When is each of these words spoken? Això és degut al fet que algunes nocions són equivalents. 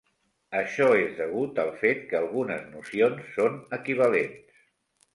Això 0.59 0.87
és 1.01 1.11
degut 1.19 1.61
al 1.65 1.69
fet 1.83 2.03
que 2.13 2.19
algunes 2.23 2.67
nocions 2.75 3.31
són 3.39 3.63
equivalents. 3.81 4.63